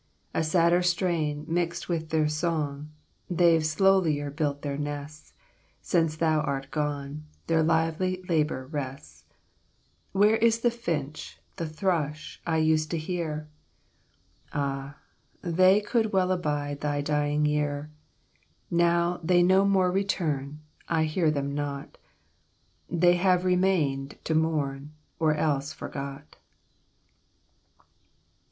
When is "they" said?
15.43-15.81, 19.23-19.43, 22.89-23.17